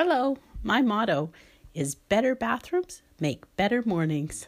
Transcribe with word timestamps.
Hello, 0.00 0.36
my 0.62 0.80
motto 0.80 1.32
is 1.74 1.96
better 1.96 2.36
bathrooms 2.36 3.02
make 3.18 3.56
better 3.56 3.82
mornings. 3.84 4.46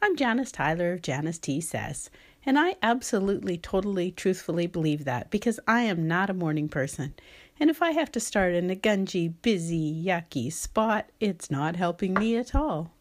I'm 0.00 0.14
Janice 0.14 0.52
Tyler 0.52 0.92
of 0.92 1.02
Janice 1.02 1.38
T 1.38 1.60
Says, 1.60 2.08
and 2.46 2.56
I 2.56 2.76
absolutely, 2.84 3.58
totally, 3.58 4.12
truthfully 4.12 4.68
believe 4.68 5.04
that 5.04 5.28
because 5.28 5.58
I 5.66 5.80
am 5.80 6.06
not 6.06 6.30
a 6.30 6.34
morning 6.34 6.68
person. 6.68 7.14
And 7.58 7.68
if 7.68 7.82
I 7.82 7.90
have 7.90 8.12
to 8.12 8.20
start 8.20 8.54
in 8.54 8.70
a 8.70 8.76
gungy, 8.76 9.34
busy, 9.42 9.92
yucky 9.92 10.52
spot, 10.52 11.10
it's 11.18 11.50
not 11.50 11.74
helping 11.74 12.14
me 12.14 12.36
at 12.36 12.54
all. 12.54 12.92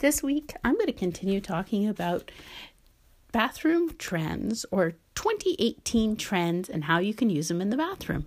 This 0.00 0.24
week, 0.24 0.54
I'm 0.64 0.74
going 0.74 0.86
to 0.86 0.92
continue 0.92 1.40
talking 1.40 1.86
about 1.86 2.32
bathroom 3.30 3.94
trends 3.96 4.66
or 4.72 4.94
2018 5.14 6.16
trends 6.16 6.68
and 6.68 6.84
how 6.84 6.98
you 6.98 7.14
can 7.14 7.30
use 7.30 7.48
them 7.48 7.60
in 7.60 7.70
the 7.70 7.76
bathroom. 7.76 8.26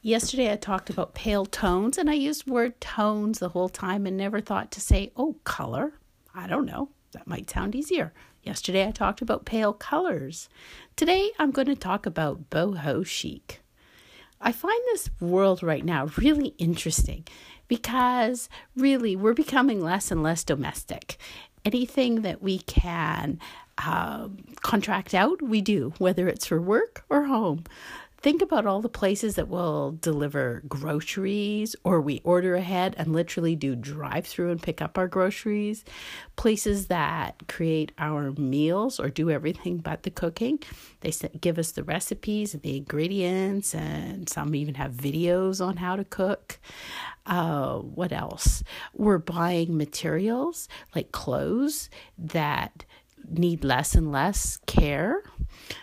Yesterday 0.00 0.50
I 0.50 0.56
talked 0.56 0.90
about 0.90 1.14
pale 1.14 1.46
tones 1.46 1.96
and 1.96 2.10
I 2.10 2.14
used 2.14 2.46
word 2.46 2.80
tones 2.80 3.38
the 3.38 3.50
whole 3.50 3.68
time 3.68 4.06
and 4.06 4.16
never 4.16 4.40
thought 4.40 4.72
to 4.72 4.80
say, 4.80 5.12
oh, 5.16 5.36
color. 5.44 5.92
I 6.34 6.48
don't 6.48 6.66
know. 6.66 6.88
That 7.12 7.26
might 7.26 7.50
sound 7.50 7.74
easier. 7.74 8.12
Yesterday 8.42 8.86
I 8.86 8.90
talked 8.90 9.22
about 9.22 9.44
pale 9.44 9.72
colors. 9.72 10.48
Today 10.96 11.30
I'm 11.38 11.52
going 11.52 11.68
to 11.68 11.76
talk 11.76 12.04
about 12.04 12.50
boho 12.50 13.06
chic. 13.06 13.60
I 14.40 14.50
find 14.50 14.80
this 14.86 15.08
world 15.20 15.62
right 15.62 15.84
now 15.84 16.06
really 16.16 16.54
interesting 16.58 17.24
because 17.72 18.50
really 18.76 19.16
we're 19.16 19.32
becoming 19.32 19.80
less 19.80 20.10
and 20.10 20.22
less 20.22 20.44
domestic. 20.44 21.16
Anything 21.64 22.20
that 22.20 22.42
we 22.42 22.58
can 22.58 23.40
um, 23.78 24.44
contract 24.60 25.14
out, 25.14 25.40
we 25.40 25.62
do, 25.62 25.94
whether 25.96 26.28
it's 26.28 26.44
for 26.44 26.60
work 26.60 27.02
or 27.08 27.22
home. 27.22 27.64
Think 28.22 28.40
about 28.40 28.66
all 28.66 28.80
the 28.80 28.88
places 28.88 29.34
that 29.34 29.48
will 29.48 29.98
deliver 30.00 30.62
groceries 30.68 31.74
or 31.82 32.00
we 32.00 32.20
order 32.22 32.54
ahead 32.54 32.94
and 32.96 33.12
literally 33.12 33.56
do 33.56 33.74
drive 33.74 34.26
through 34.26 34.52
and 34.52 34.62
pick 34.62 34.80
up 34.80 34.96
our 34.96 35.08
groceries. 35.08 35.84
Places 36.36 36.86
that 36.86 37.48
create 37.48 37.90
our 37.98 38.30
meals 38.30 39.00
or 39.00 39.08
do 39.08 39.28
everything 39.28 39.78
but 39.78 40.04
the 40.04 40.10
cooking. 40.10 40.60
They 41.00 41.10
give 41.40 41.58
us 41.58 41.72
the 41.72 41.82
recipes 41.82 42.54
and 42.54 42.62
the 42.62 42.76
ingredients, 42.76 43.74
and 43.74 44.28
some 44.28 44.54
even 44.54 44.76
have 44.76 44.92
videos 44.92 45.64
on 45.64 45.78
how 45.78 45.96
to 45.96 46.04
cook. 46.04 46.60
Uh, 47.26 47.78
what 47.78 48.12
else? 48.12 48.62
We're 48.94 49.18
buying 49.18 49.76
materials 49.76 50.68
like 50.94 51.10
clothes 51.10 51.90
that 52.16 52.84
need 53.28 53.64
less 53.64 53.94
and 53.94 54.12
less 54.12 54.58
care. 54.66 55.22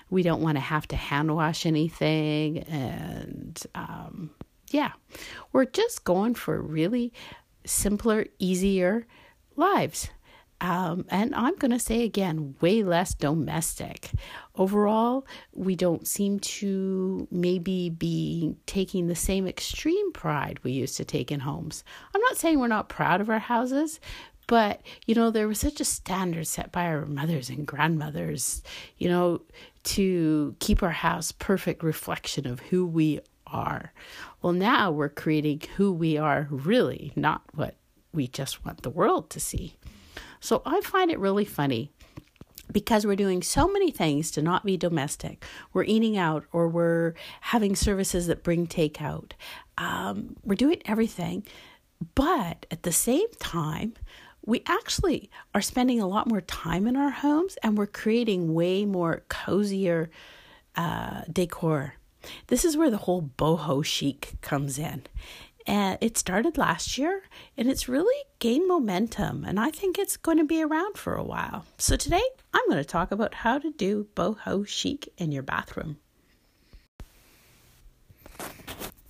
We 0.09 0.23
don't 0.23 0.41
want 0.41 0.57
to 0.57 0.61
have 0.61 0.87
to 0.89 0.95
hand 0.95 1.35
wash 1.35 1.65
anything. 1.65 2.59
And 2.59 3.59
um, 3.75 4.31
yeah, 4.71 4.91
we're 5.51 5.65
just 5.65 6.03
going 6.03 6.35
for 6.35 6.61
really 6.61 7.13
simpler, 7.65 8.25
easier 8.39 9.05
lives. 9.55 10.09
Um, 10.61 11.05
and 11.09 11.33
I'm 11.35 11.55
going 11.55 11.71
to 11.71 11.79
say 11.79 12.03
again, 12.03 12.55
way 12.59 12.83
less 12.83 13.13
domestic. 13.13 14.11
Overall, 14.55 15.25
we 15.53 15.75
don't 15.75 16.05
seem 16.05 16.39
to 16.39 17.27
maybe 17.31 17.89
be 17.89 18.55
taking 18.65 19.07
the 19.07 19.15
same 19.15 19.47
extreme 19.47 20.11
pride 20.11 20.59
we 20.63 20.73
used 20.73 20.97
to 20.97 21.05
take 21.05 21.31
in 21.31 21.39
homes. 21.39 21.85
I'm 22.13 22.21
not 22.21 22.37
saying 22.37 22.59
we're 22.59 22.67
not 22.67 22.89
proud 22.89 23.21
of 23.21 23.29
our 23.29 23.39
houses, 23.39 24.01
but, 24.49 24.81
you 25.05 25.13
know, 25.13 25.29
there 25.29 25.47
was 25.47 25.59
such 25.59 25.79
a 25.79 25.85
standard 25.85 26.47
set 26.47 26.71
by 26.71 26.85
our 26.87 27.05
mothers 27.05 27.51
and 27.51 27.67
grandmothers, 27.67 28.63
you 28.97 29.07
know, 29.07 29.41
to 29.83 30.55
keep 30.57 30.81
our 30.81 30.89
house 30.89 31.31
perfect 31.31 31.83
reflection 31.83 32.47
of 32.47 32.59
who 32.59 32.83
we 32.83 33.19
are. 33.45 33.93
Well, 34.41 34.53
now 34.53 34.89
we're 34.89 35.09
creating 35.09 35.61
who 35.75 35.93
we 35.93 36.17
are 36.17 36.47
really, 36.49 37.13
not 37.15 37.43
what 37.53 37.75
we 38.11 38.27
just 38.27 38.65
want 38.65 38.81
the 38.81 38.89
world 38.89 39.29
to 39.29 39.39
see. 39.39 39.75
So 40.39 40.63
I 40.65 40.81
find 40.81 41.11
it 41.11 41.19
really 41.19 41.45
funny 41.45 41.91
because 42.71 43.05
we're 43.05 43.15
doing 43.15 43.43
so 43.43 43.67
many 43.67 43.91
things 43.91 44.31
to 44.31 44.41
not 44.41 44.65
be 44.65 44.77
domestic. 44.77 45.45
We're 45.73 45.83
eating 45.83 46.17
out 46.17 46.45
or 46.51 46.67
we're 46.67 47.13
having 47.41 47.75
services 47.75 48.25
that 48.25 48.41
bring 48.41 48.65
takeout. 48.65 49.33
Um, 49.77 50.37
we're 50.43 50.55
doing 50.55 50.81
everything. 50.85 51.45
But 52.15 52.65
at 52.71 52.83
the 52.83 52.91
same 52.91 53.27
time, 53.39 53.93
we 54.45 54.63
actually 54.65 55.29
are 55.53 55.61
spending 55.61 55.99
a 55.99 56.07
lot 56.07 56.27
more 56.27 56.41
time 56.41 56.87
in 56.87 56.95
our 56.95 57.11
homes 57.11 57.57
and 57.61 57.77
we're 57.77 57.87
creating 57.87 58.53
way 58.53 58.85
more 58.85 59.23
cozier 59.29 60.09
uh, 60.75 61.21
decor. 61.31 61.95
This 62.47 62.65
is 62.65 62.75
where 62.75 62.89
the 62.89 62.97
whole 62.97 63.21
boho 63.37 63.83
chic 63.83 64.33
comes 64.41 64.79
in. 64.79 65.03
And 65.67 65.97
it 66.01 66.17
started 66.17 66.57
last 66.57 66.97
year 66.97 67.23
and 67.57 67.69
it's 67.69 67.87
really 67.87 68.23
gained 68.39 68.67
momentum. 68.67 69.45
And 69.45 69.59
I 69.59 69.69
think 69.69 69.99
it's 69.99 70.17
going 70.17 70.37
to 70.37 70.43
be 70.43 70.63
around 70.63 70.97
for 70.97 71.13
a 71.13 71.23
while. 71.23 71.65
So 71.77 71.95
today 71.95 72.21
I'm 72.53 72.65
going 72.67 72.81
to 72.81 72.85
talk 72.85 73.11
about 73.11 73.35
how 73.35 73.59
to 73.59 73.71
do 73.71 74.07
boho 74.15 74.67
chic 74.67 75.13
in 75.17 75.31
your 75.31 75.43
bathroom. 75.43 75.97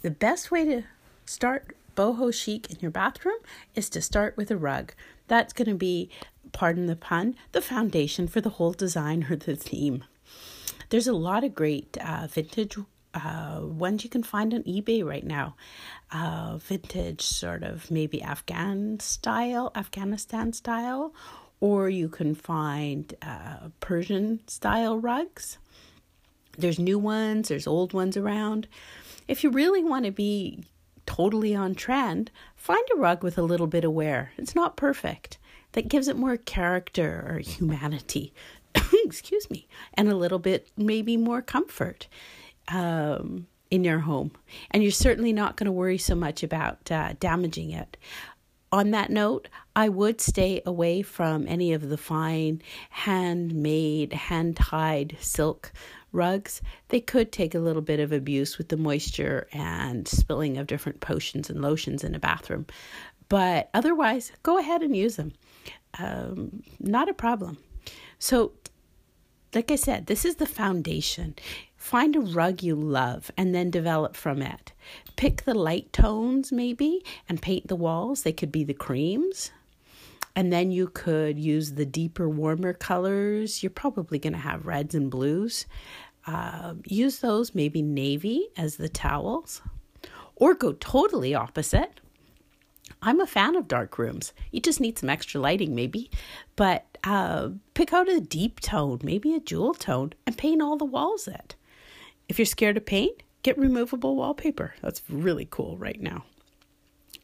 The 0.02 0.12
best 0.12 0.50
way 0.52 0.66
to 0.66 0.84
start 1.26 1.76
boho 1.96 2.34
chic 2.34 2.72
in 2.72 2.78
your 2.80 2.92
bathroom 2.92 3.40
is 3.76 3.90
to 3.92 4.02
start 4.02 4.36
with 4.38 4.50
a 4.52 4.58
rug. 4.58 4.94
That's 5.30 5.54
going 5.54 5.70
to 5.70 5.76
be, 5.76 6.10
pardon 6.52 6.88
the 6.88 6.98
pun, 6.98 7.36
the 7.54 7.62
foundation 7.62 8.28
for 8.28 8.42
the 8.42 8.50
whole 8.50 8.74
design 8.74 9.28
or 9.30 9.38
the 9.38 9.56
theme. 9.56 10.04
There's 10.90 11.08
a 11.08 11.14
lot 11.14 11.44
of 11.44 11.56
great 11.56 11.98
uh, 11.98 12.28
vintage 12.28 12.76
uh, 13.14 13.60
ones 13.62 14.04
you 14.04 14.10
can 14.10 14.24
find 14.24 14.54
on 14.54 14.64
eBay 14.64 15.06
right 15.06 15.26
now. 15.26 15.56
Uh, 16.12 16.58
vintage, 16.58 17.22
sort 17.22 17.64
of 17.64 17.90
maybe 17.92 18.22
Afghan 18.22 19.00
style, 19.00 19.72
Afghanistan 19.76 20.52
style, 20.52 21.14
or 21.60 21.90
you 21.90 22.10
can 22.10 22.34
find 22.34 23.14
uh, 23.22 23.70
Persian 23.80 24.40
style 24.48 24.98
rugs. 24.98 25.60
There's 26.58 26.80
new 26.80 27.00
ones, 27.00 27.50
there's 27.50 27.68
old 27.68 27.94
ones 27.94 28.18
around. 28.18 28.68
If 29.28 29.44
you 29.44 29.52
really 29.52 29.84
want 29.84 30.06
to 30.06 30.12
be 30.12 30.64
totally 31.10 31.56
on 31.56 31.74
trend, 31.74 32.30
find 32.56 32.84
a 32.94 32.98
rug 32.98 33.24
with 33.24 33.36
a 33.38 33.42
little 33.42 33.66
bit 33.66 33.84
of 33.84 33.92
wear. 33.92 34.32
It's 34.38 34.54
not 34.54 34.78
perfect. 34.78 35.40
That 35.72 35.88
gives 35.88 36.08
it 36.08 36.16
more 36.16 36.38
character 36.38 37.26
or 37.28 37.40
humanity. 37.40 38.32
Excuse 39.04 39.50
me. 39.50 39.68
And 39.96 40.08
a 40.08 40.16
little 40.16 40.38
bit, 40.38 40.70
maybe 40.78 41.18
more 41.18 41.42
comfort 41.42 42.08
um, 42.68 43.48
in 43.72 43.84
your 43.84 44.00
home. 44.00 44.32
And 44.70 44.84
you're 44.84 44.92
certainly 44.92 45.34
not 45.34 45.58
going 45.58 45.66
to 45.66 45.72
worry 45.72 45.98
so 45.98 46.14
much 46.14 46.44
about 46.44 46.92
uh, 46.92 47.14
damaging 47.20 47.72
it. 47.72 47.98
On 48.72 48.92
that 48.92 49.10
note, 49.10 49.48
I 49.76 49.90
would 49.90 50.22
stay 50.22 50.62
away 50.64 51.02
from 51.02 51.48
any 51.48 51.74
of 51.74 51.90
the 51.90 51.98
fine 51.98 52.62
handmade, 52.92 54.14
hand 54.14 54.58
tied 54.58 55.18
silk 55.20 55.72
rugs, 56.12 56.62
they 56.90 57.00
could 57.00 57.32
take 57.32 57.56
a 57.56 57.60
little 57.60 57.82
bit 57.82 58.00
of 58.00 58.12
abuse 58.12 58.58
with 58.58 58.70
the 58.70 58.78
moisture 58.78 59.48
and 59.54 60.08
spilling 60.08 60.58
of 60.58 60.68
different 60.68 61.00
potions 61.00 61.50
and 61.50 61.62
lotions 61.62 62.04
in 62.04 62.16
a 62.16 62.20
bathroom. 62.20 62.66
But 63.30 63.70
otherwise, 63.74 64.32
go 64.44 64.58
ahead 64.58 64.82
and 64.82 64.96
use 64.96 65.16
them. 65.16 65.34
Um, 65.98 66.64
not 66.80 67.10
a 67.10 67.14
problem. 67.14 67.58
So, 68.18 68.54
like 69.54 69.72
I 69.72 69.76
said, 69.76 70.08
this 70.08 70.26
is 70.26 70.36
the 70.36 70.46
foundation. 70.46 71.36
Find 71.76 72.16
a 72.16 72.20
rug 72.22 72.62
you 72.62 72.76
love 72.76 73.32
and 73.38 73.56
then 73.56 73.72
develop 73.72 74.16
from 74.16 74.42
it. 74.42 74.74
Pick 75.16 75.44
the 75.44 75.54
light 75.54 75.92
tones, 75.94 76.52
maybe, 76.52 77.04
and 77.28 77.42
paint 77.42 77.68
the 77.68 77.76
walls. 77.76 78.24
They 78.24 78.34
could 78.34 78.52
be 78.52 78.64
the 78.64 78.74
creams. 78.74 79.52
And 80.40 80.54
then 80.54 80.72
you 80.72 80.88
could 80.88 81.38
use 81.38 81.74
the 81.74 81.86
deeper, 81.86 82.30
warmer 82.30 82.72
colors. 82.72 83.62
You're 83.62 83.70
probably 83.72 84.20
going 84.20 84.32
to 84.32 84.40
have 84.40 84.66
reds 84.66 84.96
and 84.96 85.12
blues. 85.12 85.66
Uh, 86.26 86.76
use 86.86 87.20
those, 87.20 87.54
maybe 87.54 87.82
navy 87.82 88.48
as 88.56 88.78
the 88.78 88.88
towels, 88.88 89.62
or 90.38 90.54
go 90.54 90.72
totally 90.80 91.36
opposite. 91.36 92.00
I'm 93.02 93.20
a 93.20 93.28
fan 93.28 93.58
of 93.58 93.68
dark 93.68 93.98
rooms. 93.98 94.32
You 94.50 94.62
just 94.62 94.80
need 94.80 94.98
some 94.98 95.10
extra 95.10 95.42
lighting, 95.42 95.76
maybe. 95.76 96.10
But 96.56 96.86
uh, 97.04 97.50
pick 97.74 97.92
out 97.92 98.08
a 98.08 98.22
deep 98.22 98.62
tone, 98.62 99.00
maybe 99.04 99.36
a 99.36 99.42
jewel 99.42 99.74
tone, 99.74 100.14
and 100.26 100.38
paint 100.38 100.62
all 100.62 100.78
the 100.78 100.86
walls 100.86 101.28
it. 101.28 101.56
If 102.30 102.40
you're 102.40 102.46
scared 102.46 102.78
of 102.78 102.86
paint, 102.86 103.24
get 103.44 103.58
removable 103.58 104.16
wallpaper. 104.16 104.74
That's 104.82 105.02
really 105.10 105.50
cool 105.52 105.76
right 105.76 106.00
now. 106.00 106.24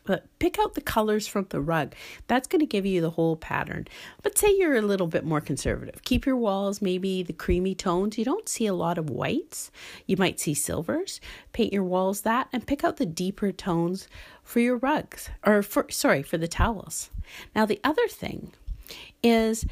But 0.06 0.26
pick 0.40 0.60
out 0.60 0.76
the 0.76 0.82
colors 0.82 1.28
from 1.28 1.48
the 1.50 1.60
rug. 1.60 1.94
That's 2.28 2.48
going 2.48 2.60
to 2.60 2.66
give 2.66 2.86
you 2.86 3.02
the 3.02 3.10
whole 3.12 3.36
pattern. 3.36 3.88
But 4.22 4.38
say 4.38 4.56
you're 4.56 4.76
a 4.76 4.82
little 4.82 5.08
bit 5.08 5.26
more 5.26 5.42
conservative. 5.42 6.04
Keep 6.04 6.26
your 6.26 6.36
walls 6.36 6.82
maybe 6.82 7.24
the 7.24 7.34
creamy 7.34 7.76
tones. 7.76 8.18
You 8.18 8.26
don't 8.26 8.48
see 8.48 8.68
a 8.68 8.74
lot 8.74 8.98
of 8.98 9.10
whites. 9.10 9.72
You 10.06 10.18
might 10.18 10.40
see 10.40 10.54
silvers. 10.54 11.20
Paint 11.54 11.74
your 11.74 11.84
walls 11.84 12.22
that 12.22 12.48
and 12.54 12.68
pick 12.68 12.84
out 12.84 12.98
the 12.98 13.06
deeper 13.06 13.52
tones 13.52 14.08
for 14.44 14.60
your 14.60 14.78
rugs 14.78 15.30
or 15.46 15.64
for 15.64 15.88
sorry, 15.90 16.22
for 16.22 16.38
the 16.38 16.48
towels. 16.48 17.10
Now 17.56 17.66
the 17.66 17.80
other 17.84 18.08
thing 18.08 18.54
is 19.24 19.66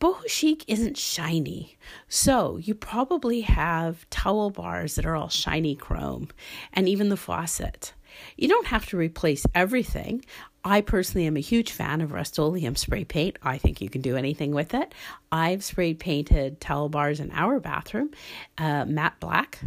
boho 0.00 0.28
chic 0.28 0.64
isn't 0.68 0.96
shiny. 0.96 1.76
So 2.08 2.58
you 2.58 2.74
probably 2.74 3.40
have 3.42 4.08
towel 4.10 4.50
bars 4.50 4.94
that 4.94 5.06
are 5.06 5.16
all 5.16 5.28
shiny 5.28 5.74
chrome 5.74 6.28
and 6.72 6.88
even 6.88 7.08
the 7.08 7.16
faucet. 7.16 7.92
You 8.36 8.48
don't 8.48 8.66
have 8.66 8.86
to 8.86 8.96
replace 8.96 9.46
everything. 9.54 10.24
I 10.64 10.80
personally 10.80 11.26
am 11.26 11.36
a 11.36 11.40
huge 11.40 11.70
fan 11.70 12.00
of 12.00 12.12
Rust-Oleum 12.12 12.74
spray 12.76 13.04
paint. 13.04 13.38
I 13.42 13.58
think 13.58 13.80
you 13.80 13.88
can 13.88 14.00
do 14.00 14.16
anything 14.16 14.52
with 14.52 14.74
it. 14.74 14.94
I've 15.30 15.62
spray 15.62 15.94
painted 15.94 16.60
towel 16.60 16.88
bars 16.88 17.20
in 17.20 17.30
our 17.30 17.60
bathroom, 17.60 18.10
uh, 18.58 18.84
matte 18.84 19.20
black. 19.20 19.60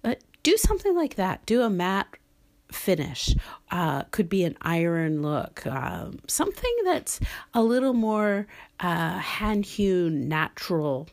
But 0.00 0.22
do 0.42 0.56
something 0.56 0.96
like 0.96 1.16
that. 1.16 1.44
Do 1.44 1.62
a 1.62 1.70
matte 1.70 2.16
finish. 2.72 3.34
Uh, 3.70 4.02
could 4.10 4.28
be 4.28 4.44
an 4.44 4.56
iron 4.62 5.22
look. 5.22 5.66
Um, 5.66 6.18
something 6.26 6.74
that's 6.84 7.20
a 7.54 7.62
little 7.62 7.94
more 7.94 8.46
uh, 8.80 9.18
hand 9.18 9.66
hewn, 9.66 10.28
natural 10.28 11.08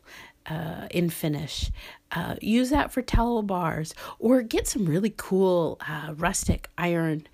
uh, 0.46 0.88
in 0.92 1.10
finish. 1.10 1.72
Uh, 2.16 2.36
use 2.42 2.70
that 2.70 2.92
for 2.92 3.02
towel 3.02 3.42
bars 3.42 3.94
or 4.20 4.42
get 4.42 4.68
some 4.68 4.86
really 4.86 5.14
cool 5.18 5.78
uh, 5.88 6.14
rustic 6.16 6.70
iron 6.78 7.28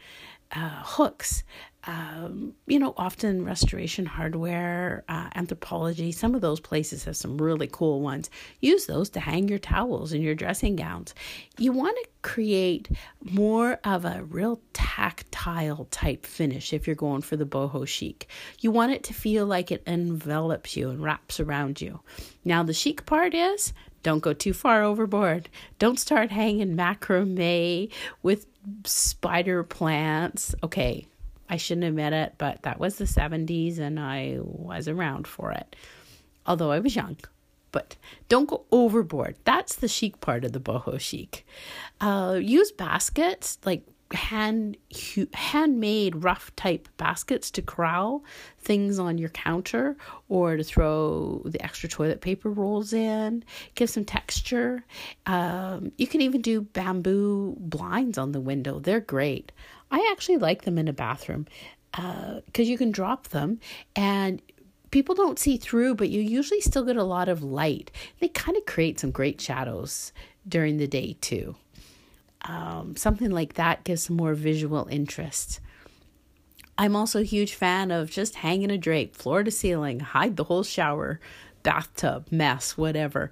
uh, 0.54 0.81
hooks 0.83 1.44
um, 1.86 2.54
you 2.68 2.78
know, 2.78 2.94
often 2.95 3.44
restoration 3.44 4.06
hardware, 4.06 5.04
uh, 5.10 5.30
Anthropologie, 5.31 6.13
some 6.13 6.36
of 6.36 6.42
those 6.42 6.60
places 6.60 7.06
have 7.06 7.18
some 7.18 7.38
really 7.39 7.68
cool 7.72 8.01
ones. 8.01 8.30
Use 8.60 8.86
those 8.86 9.10
to 9.12 9.19
hang 9.19 9.48
your 9.48 9.57
towels 9.57 10.13
and 10.13 10.24
your 10.24 10.36
dressing 10.36 10.75
gowns. 10.75 11.16
You 11.57 11.72
want 11.72 11.98
to 12.04 12.10
create 12.22 12.89
more 13.24 13.80
of 13.84 14.06
a 14.06 14.24
real 14.24 14.62
tactile 14.74 15.88
type 15.89 16.25
finish 16.25 16.72
if 16.72 16.86
you're 16.86 16.95
going 16.95 17.22
for 17.22 17.36
the 17.36 17.45
boho 17.45 17.88
chic. 17.88 18.27
You 18.60 18.69
want 18.69 18.92
it 18.92 19.04
to 19.06 19.13
feel 19.13 19.48
like 19.48 19.72
it 19.72 19.84
envelops 19.88 20.77
you 20.77 20.92
and 20.92 21.01
wraps 21.01 21.39
around 21.39 21.81
you. 21.81 22.00
Now, 22.45 22.62
the 22.62 22.74
chic 22.74 23.07
part 23.07 23.34
is 23.34 23.74
don't 24.03 24.19
go 24.19 24.33
too 24.33 24.53
far 24.53 24.83
overboard. 24.83 25.50
Don't 25.80 26.00
start 26.00 26.31
hanging 26.31 26.75
macrame 26.75 27.92
with 28.24 28.48
spider 28.86 29.63
plants. 29.63 30.56
Okay, 30.63 31.07
I 31.50 31.57
shouldn't 31.57 31.86
admit 31.86 32.13
it, 32.13 32.36
but 32.38 32.63
that 32.63 32.80
was 32.80 32.98
the 32.98 33.06
70s 33.06 33.77
and 33.80 34.00
I 34.00 34.38
was 34.42 34.88
around 34.88 35.27
for 35.27 35.51
it, 35.51 35.75
although 36.45 36.71
I 36.71 36.80
was 36.80 36.95
young. 36.95 37.18
But 37.71 37.95
don't 38.27 38.50
go 38.50 38.65
overboard. 38.71 39.36
That's 39.45 39.75
the 39.75 39.88
chic 39.88 40.19
part 40.19 40.44
of 40.44 40.51
the 40.51 40.59
boho 40.59 41.00
chic. 41.00 41.45
Uh, 42.01 42.38
use 42.42 42.71
baskets 42.71 43.57
like 43.63 43.83
hand 44.13 44.78
handmade 45.34 46.24
rough 46.24 46.56
type 46.56 46.88
baskets 46.98 47.50
to 47.52 47.62
corral 47.62 48.24
things 48.60 49.00
on 49.00 49.18
your 49.18 49.30
counter 49.30 49.96
or 50.30 50.58
to 50.58 50.63
throw 50.63 51.42
the 51.46 51.63
extra 51.63 51.88
toilet 51.88 52.22
paper 52.22 52.50
rolls 52.50 52.94
in 52.94 53.44
give 53.75 53.90
some 53.90 54.06
texture 54.06 54.84
um, 55.25 55.92
you 55.98 56.08
can 56.08 56.22
even 56.22 56.42
do 56.42 56.62
bamboo 56.62 57.56
blinds 57.60 58.18
on 58.18 58.31
the 58.31 58.42
window 58.42 58.80
they're 58.80 59.00
great 59.00 59.52
I 59.92 60.08
actually 60.12 60.38
like 60.38 60.63
them 60.63 60.78
in 60.78 60.88
a 60.88 60.94
bathroom 60.94 61.48
because 61.92 62.42
uh, 62.60 62.62
you 62.62 62.78
can 62.78 62.92
drop 62.92 63.28
them 63.30 63.60
and 63.96 64.42
people 64.92 65.16
don't 65.16 65.40
see 65.40 65.58
through, 65.58 65.96
but 65.96 66.10
you 66.10 66.22
usually 66.22 66.62
still 66.62 66.86
get 66.86 66.98
a 66.98 67.04
lot 67.04 67.30
of 67.30 67.44
light. 67.44 67.92
They 68.19 68.28
kind 68.28 68.58
of 68.58 68.66
create 68.66 69.00
some 69.00 69.12
great 69.12 69.42
shadows 69.42 70.13
during 70.48 70.78
the 70.78 70.88
day, 70.88 71.18
too. 71.22 71.56
Um, 72.45 72.95
something 72.95 73.29
like 73.29 73.53
that 73.53 73.83
gives 73.83 74.09
more 74.09 74.33
visual 74.33 74.88
interest. 74.89 75.59
I'm 76.77 76.95
also 76.95 77.19
a 77.19 77.23
huge 77.23 77.53
fan 77.53 77.91
of 77.91 78.09
just 78.09 78.35
hanging 78.35 78.71
a 78.71 78.77
drape, 78.77 79.15
floor 79.15 79.43
to 79.43 79.51
ceiling, 79.51 79.99
hide 79.99 80.38
the 80.38 80.45
whole 80.45 80.63
shower, 80.63 81.19
bathtub, 81.63 82.27
mess, 82.31 82.77
whatever 82.77 83.29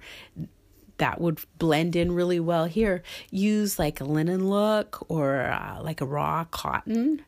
that 1.00 1.20
would 1.20 1.40
blend 1.58 1.96
in 1.96 2.12
really 2.12 2.38
well 2.38 2.66
here. 2.66 3.02
Use 3.30 3.78
like 3.78 4.00
a 4.00 4.04
linen 4.04 4.48
look 4.48 5.04
or 5.08 5.46
uh, 5.46 5.82
like 5.82 6.00
a 6.00 6.06
raw 6.06 6.44
cotton, 6.44 7.24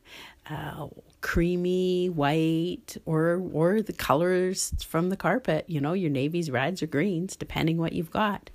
uh, 0.49 0.87
creamy 1.21 2.07
white, 2.07 2.95
or 3.05 3.43
or 3.51 3.81
the 3.81 3.91
colors 3.91 4.73
from 4.87 5.09
the 5.09 5.17
carpet. 5.17 5.65
You 5.67 5.81
know, 5.81 5.93
your 5.93 6.11
navies, 6.11 6.49
reds, 6.49 6.81
or 6.81 6.87
greens, 6.87 7.35
depending 7.35 7.77
what 7.77 7.93
you've 7.93 8.11
got. 8.11 8.49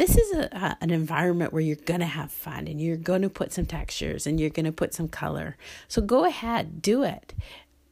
This 0.00 0.16
is 0.16 0.32
a, 0.32 0.44
a 0.56 0.76
an 0.80 0.90
environment 0.90 1.52
where 1.52 1.60
you're 1.60 1.76
gonna 1.76 2.06
have 2.06 2.32
fun 2.32 2.66
and 2.66 2.80
you're 2.80 2.96
gonna 2.96 3.28
put 3.28 3.52
some 3.52 3.66
textures 3.66 4.26
and 4.26 4.40
you're 4.40 4.48
gonna 4.48 4.72
put 4.72 4.94
some 4.94 5.08
color. 5.08 5.58
So 5.88 6.00
go 6.00 6.24
ahead, 6.24 6.80
do 6.80 7.02
it. 7.02 7.34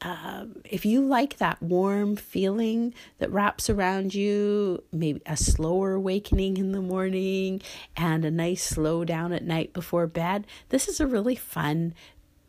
Um, 0.00 0.62
if 0.64 0.86
you 0.86 1.02
like 1.02 1.36
that 1.36 1.62
warm 1.62 2.16
feeling 2.16 2.94
that 3.18 3.30
wraps 3.30 3.68
around 3.68 4.14
you, 4.14 4.82
maybe 4.90 5.20
a 5.26 5.36
slower 5.36 5.92
awakening 5.92 6.56
in 6.56 6.72
the 6.72 6.80
morning 6.80 7.60
and 7.94 8.24
a 8.24 8.30
nice 8.30 8.62
slow 8.62 9.04
down 9.04 9.34
at 9.34 9.44
night 9.44 9.74
before 9.74 10.06
bed, 10.06 10.46
this 10.70 10.88
is 10.88 11.00
a 11.00 11.06
really 11.06 11.36
fun 11.36 11.92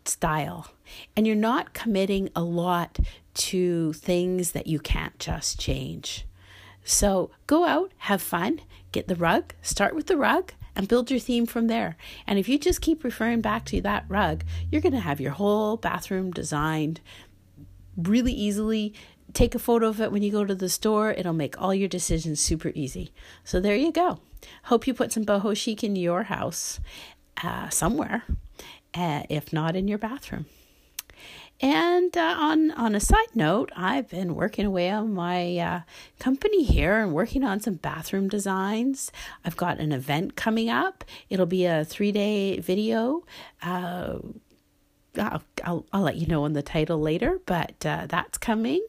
style. 0.05 0.71
And 1.17 1.27
you're 1.27 1.35
not 1.35 1.73
committing 1.73 2.29
a 2.33 2.43
lot 2.43 2.97
to 3.33 3.91
things 3.91 4.53
that 4.53 4.67
you 4.67 4.79
can't 4.79 5.19
just 5.19 5.59
change. 5.59 6.25
So 6.85 7.29
go 7.45 7.65
out, 7.65 7.91
have 7.97 8.21
fun, 8.21 8.61
get 8.91 9.07
the 9.07 9.15
rug, 9.15 9.53
start 9.61 9.95
with 9.95 10.07
the 10.07 10.17
rug, 10.17 10.53
and 10.75 10.87
build 10.87 11.11
your 11.11 11.19
theme 11.19 11.45
from 11.45 11.67
there. 11.67 11.97
And 12.25 12.39
if 12.39 12.47
you 12.47 12.57
just 12.57 12.81
keep 12.81 13.03
referring 13.03 13.41
back 13.41 13.65
to 13.65 13.81
that 13.81 14.05
rug, 14.07 14.43
you're 14.71 14.81
going 14.81 14.93
to 14.93 14.99
have 14.99 15.19
your 15.19 15.31
whole 15.31 15.77
bathroom 15.77 16.31
designed 16.31 17.01
really 17.97 18.33
easily. 18.33 18.93
Take 19.33 19.55
a 19.55 19.59
photo 19.59 19.87
of 19.87 20.01
it 20.01 20.11
when 20.11 20.23
you 20.23 20.31
go 20.31 20.45
to 20.45 20.55
the 20.55 20.69
store. 20.69 21.11
It'll 21.11 21.33
make 21.33 21.61
all 21.61 21.73
your 21.73 21.89
decisions 21.89 22.39
super 22.39 22.71
easy. 22.75 23.11
So 23.43 23.59
there 23.59 23.75
you 23.75 23.91
go. 23.91 24.19
Hope 24.63 24.87
you 24.87 24.93
put 24.93 25.11
some 25.11 25.25
boho 25.25 25.55
chic 25.55 25.83
in 25.83 25.95
your 25.95 26.23
house 26.23 26.79
uh, 27.43 27.69
somewhere, 27.69 28.23
uh, 28.93 29.23
if 29.29 29.51
not 29.51 29.75
in 29.75 29.87
your 29.87 29.97
bathroom. 29.97 30.45
And 31.61 32.15
uh, 32.15 32.35
on 32.39 32.71
on 32.71 32.95
a 32.95 32.99
side 33.01 33.35
note, 33.35 33.69
I've 33.75 34.09
been 34.09 34.35
working 34.35 34.65
away 34.65 34.89
on 34.89 35.13
my 35.13 35.57
uh, 35.57 35.81
company 36.17 36.63
here 36.63 36.99
and 36.99 37.13
working 37.13 37.43
on 37.43 37.59
some 37.59 37.73
bathroom 37.73 38.29
designs. 38.29 39.11
I've 39.43 39.57
got 39.57 39.79
an 39.79 39.91
event 39.91 40.37
coming 40.37 40.69
up. 40.69 41.03
It'll 41.29 41.45
be 41.45 41.65
a 41.65 41.83
three 41.83 42.13
day 42.13 42.59
video. 42.59 43.25
Uh, 43.61 44.19
I'll, 45.19 45.43
I'll, 45.63 45.85
I'll 45.91 46.01
let 46.01 46.15
you 46.15 46.27
know 46.27 46.43
on 46.43 46.53
the 46.53 46.61
title 46.61 46.99
later, 46.99 47.39
but 47.45 47.85
uh, 47.85 48.05
that's 48.07 48.37
coming. 48.37 48.85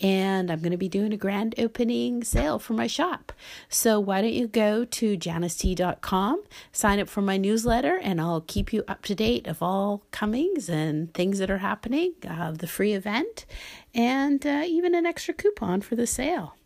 And 0.00 0.50
I'm 0.50 0.60
going 0.60 0.72
to 0.72 0.76
be 0.76 0.88
doing 0.88 1.12
a 1.12 1.16
grand 1.16 1.54
opening 1.58 2.24
sale 2.24 2.58
for 2.58 2.72
my 2.72 2.86
shop. 2.86 3.32
So 3.68 4.00
why 4.00 4.22
don't 4.22 4.32
you 4.32 4.48
go 4.48 4.84
to 4.84 5.16
janicet.com, 5.16 6.42
sign 6.72 7.00
up 7.00 7.08
for 7.08 7.22
my 7.22 7.36
newsletter, 7.36 7.98
and 7.98 8.20
I'll 8.20 8.42
keep 8.42 8.72
you 8.72 8.84
up 8.88 9.02
to 9.02 9.14
date 9.14 9.46
of 9.46 9.62
all 9.62 10.02
comings 10.10 10.68
and 10.68 11.12
things 11.14 11.38
that 11.38 11.50
are 11.50 11.58
happening, 11.58 12.14
uh, 12.28 12.52
the 12.52 12.66
free 12.66 12.92
event, 12.92 13.46
and 13.94 14.46
uh, 14.46 14.62
even 14.66 14.94
an 14.94 15.06
extra 15.06 15.34
coupon 15.34 15.80
for 15.80 15.96
the 15.96 16.06
sale. 16.06 16.56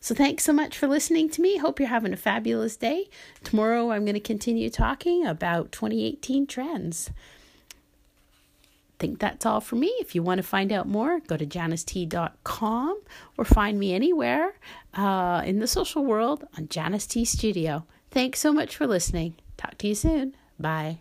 So 0.00 0.14
thanks 0.14 0.44
so 0.44 0.52
much 0.52 0.76
for 0.76 0.86
listening 0.86 1.30
to 1.30 1.40
me. 1.40 1.56
Hope 1.58 1.80
you're 1.80 1.88
having 1.88 2.12
a 2.12 2.16
fabulous 2.18 2.76
day. 2.76 3.08
Tomorrow 3.42 3.90
I'm 3.90 4.04
going 4.04 4.14
to 4.14 4.20
continue 4.20 4.70
talking 4.70 5.26
about 5.26 5.72
2018 5.72 6.46
trends 6.46 7.10
think 8.98 9.18
that's 9.18 9.46
all 9.46 9.60
for 9.60 9.76
me. 9.76 9.88
If 10.00 10.14
you 10.14 10.22
want 10.22 10.38
to 10.38 10.42
find 10.42 10.72
out 10.72 10.86
more, 10.86 11.20
go 11.20 11.36
to 11.36 11.46
janicet.com 11.46 13.00
or 13.36 13.44
find 13.44 13.78
me 13.78 13.92
anywhere 13.92 14.54
uh, 14.94 15.42
in 15.44 15.58
the 15.58 15.66
social 15.66 16.04
world 16.04 16.44
on 16.56 16.68
Janice 16.68 17.06
T 17.06 17.24
Studio. 17.24 17.86
Thanks 18.10 18.40
so 18.40 18.52
much 18.52 18.76
for 18.76 18.86
listening. 18.86 19.34
Talk 19.56 19.78
to 19.78 19.88
you 19.88 19.94
soon. 19.94 20.34
Bye. 20.58 21.00